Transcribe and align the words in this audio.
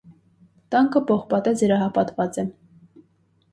Տանկը 0.75 1.01
պողպատե 1.11 1.53
զրահապատված 1.61 2.43
է։ 2.45 2.49